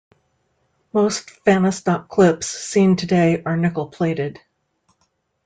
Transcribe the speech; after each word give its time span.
Most 0.93 1.29
Fahnestock 1.45 2.07
clips 2.07 2.47
seen 2.47 2.95
today 2.95 3.43
are 3.45 3.55
nickel-plated. 3.55 4.39